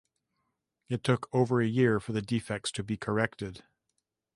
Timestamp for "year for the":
1.67-2.23